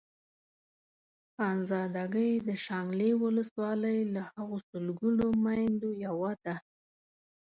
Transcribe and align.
خانزادګۍ 1.35 2.31
د 2.47 2.49
شانګلې 2.65 3.11
ولسوالۍ 3.23 3.99
له 4.15 4.21
هغو 4.31 4.57
سلګونو 4.69 5.25
ميندو 5.43 5.89
يوه 6.05 6.31
ده. 6.43 6.55